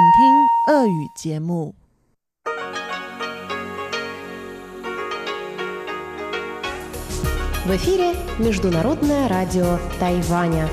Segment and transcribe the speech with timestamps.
[0.00, 1.75] 请听俄语节目。
[7.65, 10.69] В эфире Международное радио Тайваня.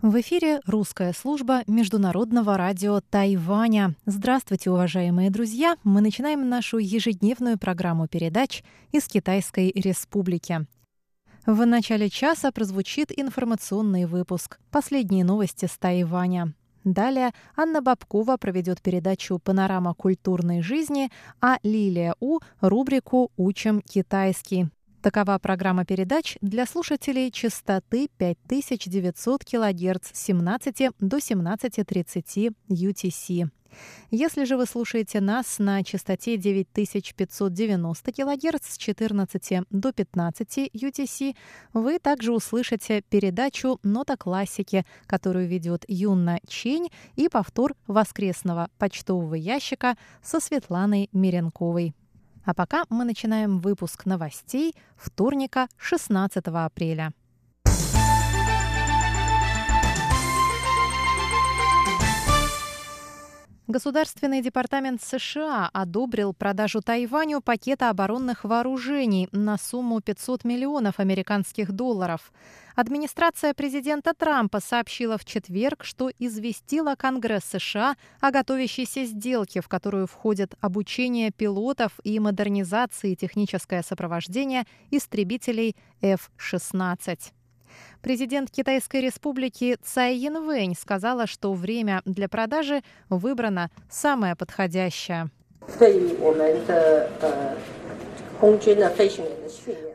[0.00, 3.94] В эфире русская служба Международного радио Тайваня.
[4.06, 5.76] Здравствуйте, уважаемые друзья!
[5.84, 10.66] Мы начинаем нашу ежедневную программу передач из Китайской Республики.
[11.44, 16.54] В начале часа прозвучит информационный выпуск «Последние новости с Тайваня».
[16.86, 24.68] Далее Анна Бабкова проведет передачу «Панорама культурной жизни», а Лилия У– рубрику «Учим китайский».
[25.02, 33.48] Такова программа передач для слушателей частоты 5900 кГц с 17 до 17.30 UTC.
[34.10, 41.36] Если же вы слушаете нас на частоте 9590 кГц с 14 до 15 UTC,
[41.72, 49.96] вы также услышите передачу «Нота классики», которую ведет Юнна Чень и повтор воскресного почтового ящика
[50.22, 51.94] со Светланой Миренковой.
[52.44, 57.12] А пока мы начинаем выпуск новостей вторника 16 апреля.
[63.68, 72.32] Государственный департамент США одобрил продажу Тайваню пакета оборонных вооружений на сумму 500 миллионов американских долларов.
[72.76, 80.06] Администрация президента Трампа сообщила в четверг, что известила Конгресс США о готовящейся сделке, в которую
[80.06, 87.32] входят обучение пилотов и модернизация и техническое сопровождение истребителей F-16.
[88.02, 95.30] Президент Китайской республики Цай Янвэнь сказала, что время для продажи выбрано самое подходящее.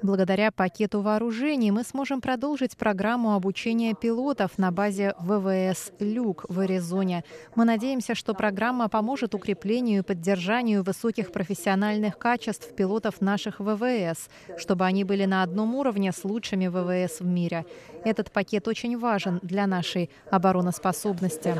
[0.01, 7.23] Благодаря пакету вооружений мы сможем продолжить программу обучения пилотов на базе ВВС «Люк» в Аризоне.
[7.55, 14.85] Мы надеемся, что программа поможет укреплению и поддержанию высоких профессиональных качеств пилотов наших ВВС, чтобы
[14.85, 17.65] они были на одном уровне с лучшими ВВС в мире.
[18.03, 21.55] Этот пакет очень важен для нашей обороноспособности,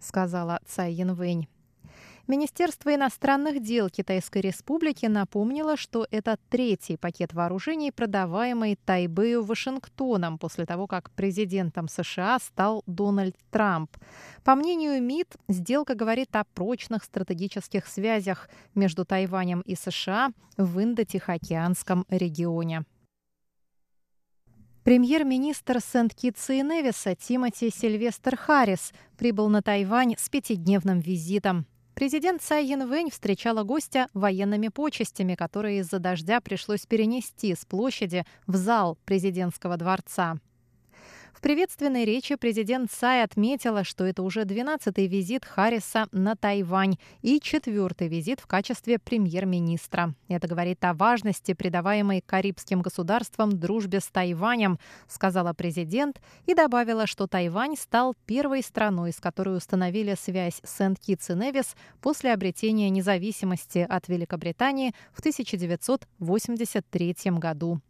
[0.00, 1.48] сказала Цай Янвэнь.
[2.30, 10.66] Министерство иностранных дел Китайской Республики напомнило, что это третий пакет вооружений, продаваемый Тайбэю Вашингтоном после
[10.66, 13.96] того, как президентом США стал Дональд Трамп.
[14.44, 20.28] По мнению МИД, сделка говорит о прочных стратегических связях между Тайванем и США
[20.58, 22.84] в Индо-Тихоокеанском регионе.
[24.84, 31.66] Премьер-министр Сент-Китса и Невиса Тимоти Сильвестр Харрис прибыл на Тайвань с пятидневным визитом.
[31.98, 38.54] Президент Цай Янвэнь встречала гостя военными почестями, которые из-за дождя пришлось перенести с площади в
[38.54, 40.36] зал президентского дворца.
[41.38, 47.38] В приветственной речи президент Цай отметила, что это уже 12-й визит Харриса на Тайвань и
[47.38, 50.16] четвертый визит в качестве премьер-министра.
[50.26, 57.28] Это говорит о важности, придаваемой карибским государствам дружбе с Тайванем, сказала президент и добавила, что
[57.28, 64.08] Тайвань стал первой страной, с которой установили связь Сент-Китс и Невис после обретения независимости от
[64.08, 67.80] Великобритании в 1983 году.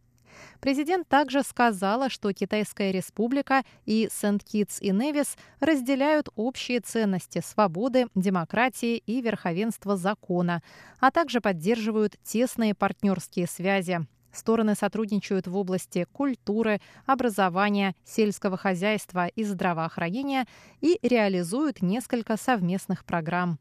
[0.60, 8.96] Президент также сказала, что Китайская республика и Сент-Китс и Невис разделяют общие ценности свободы, демократии
[8.96, 10.62] и верховенства закона,
[11.00, 14.06] а также поддерживают тесные партнерские связи.
[14.32, 20.46] Стороны сотрудничают в области культуры, образования, сельского хозяйства и здравоохранения
[20.80, 23.58] и реализуют несколько совместных программ.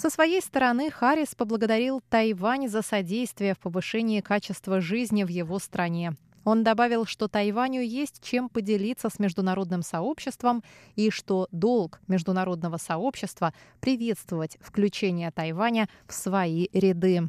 [0.00, 6.16] Со своей стороны Харрис поблагодарил Тайвань за содействие в повышении качества жизни в его стране.
[6.42, 10.62] Он добавил, что Тайваню есть чем поделиться с международным сообществом
[10.96, 17.28] и что долг международного сообщества приветствовать включение Тайваня в свои ряды.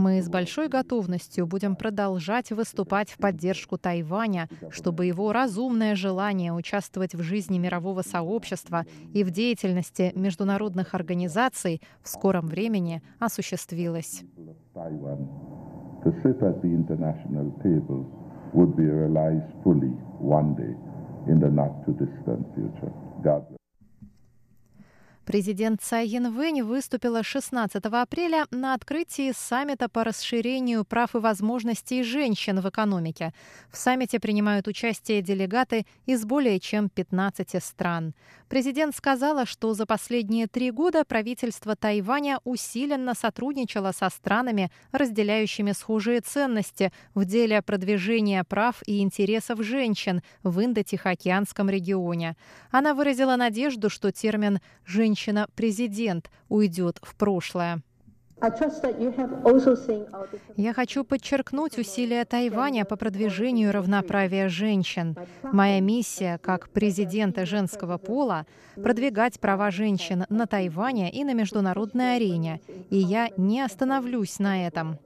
[0.00, 7.14] Мы с большой готовностью будем продолжать выступать в поддержку Тайваня, чтобы его разумное желание участвовать
[7.14, 14.22] в жизни мирового сообщества и в деятельности международных организаций в скором времени осуществилось.
[25.30, 32.58] Президент Цай Янвэнь выступила 16 апреля на открытии саммита по расширению прав и возможностей женщин
[32.58, 33.32] в экономике.
[33.70, 38.12] В саммите принимают участие делегаты из более чем 15 стран.
[38.48, 46.22] Президент сказала, что за последние три года правительство Тайваня усиленно сотрудничало со странами, разделяющими схожие
[46.22, 52.36] ценности в деле продвижения прав и интересов женщин в Индо-Тихоокеанском регионе.
[52.72, 54.58] Она выразила надежду, что термин
[55.20, 57.82] «женщина-президент» уйдет в прошлое.
[60.56, 65.14] Я хочу подчеркнуть усилия Тайваня по продвижению равноправия женщин.
[65.42, 68.46] Моя миссия как президента женского пола—
[68.76, 74.98] продвигать права женщин на Тайване и на международной арене, и я не остановлюсь на этом.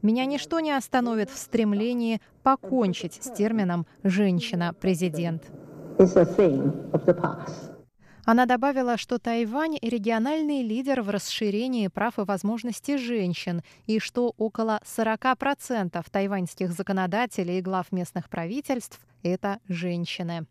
[0.00, 5.42] Меня ничто не остановит в стремлении покончить с термином «женщина-президент».
[8.24, 14.80] Она добавила, что Тайвань– региональный лидер в расширении прав и возможностей женщин, и что около
[14.84, 20.46] 40% тайваньских законодателей и глав местных правительств– это женщины.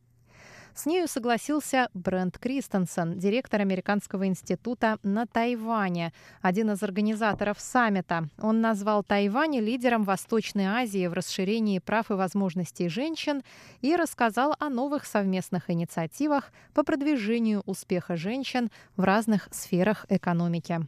[0.74, 8.30] С нею согласился Брент Кристенсен, директор Американского института на Тайване, один из организаторов саммита.
[8.40, 13.44] Он назвал Тайвань лидером Восточной Азии в расширении прав и возможностей женщин
[13.82, 20.88] и рассказал о новых совместных инициативах по продвижению успеха женщин в разных сферах экономики.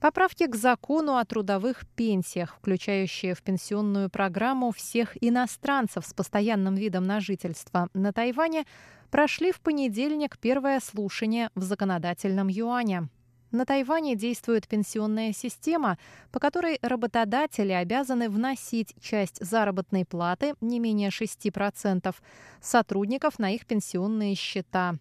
[0.00, 7.06] Поправки к закону о трудовых пенсиях, включающие в пенсионную программу всех иностранцев с постоянным видом
[7.06, 8.64] на жительство на Тайване,
[9.10, 13.10] прошли в понедельник первое слушание в законодательном юане.
[13.50, 15.98] На Тайване действует пенсионная система,
[16.32, 22.14] по которой работодатели обязаны вносить часть заработной платы, не менее 6%,
[22.62, 24.94] сотрудников на их пенсионные счета.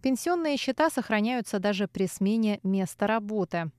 [0.00, 3.72] Пенсионные счета сохраняются даже при смене места работы.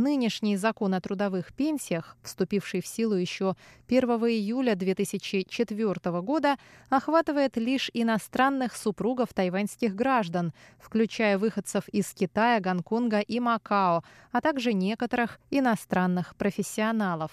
[0.00, 3.54] Нынешний закон о трудовых пенсиях, вступивший в силу еще
[3.86, 6.56] 1 июля 2004 года,
[6.88, 14.02] охватывает лишь иностранных супругов тайваньских граждан, включая выходцев из Китая, Гонконга и Макао,
[14.32, 17.32] а также некоторых иностранных профессионалов.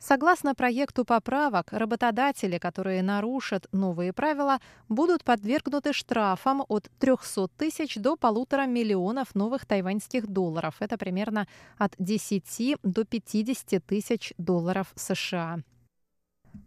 [0.00, 4.58] Согласно проекту поправок, работодатели, которые нарушат новые правила,
[4.88, 10.76] будут подвергнуты штрафам от 300 тысяч до полутора миллионов новых тайваньских долларов.
[10.80, 15.58] Это примерно от 10 до 50 тысяч долларов США.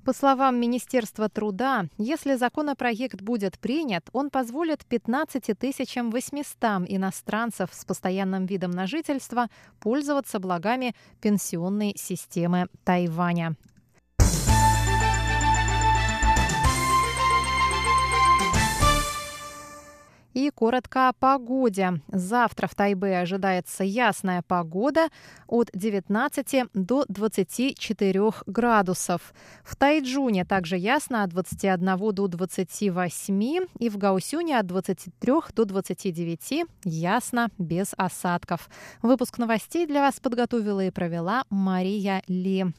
[0.06, 5.50] По словам Министерства труда, если законопроект будет принят, он позволит 15
[6.12, 9.48] 800 иностранцев с постоянным видом на жительство
[9.80, 13.56] пользоваться благами пенсионной системы Тайваня.
[20.34, 22.02] И коротко о погоде.
[22.08, 25.10] Завтра в Тайбе ожидается ясная погода
[25.48, 29.34] от 19 до 24 градусов.
[29.64, 36.66] В Тайджуне также ясно от 21 до 28 и в Гаусюне от 23 до 29
[36.84, 38.70] ясно без осадков.
[39.02, 42.66] Выпуск новостей для вас подготовила и провела Мария Ли.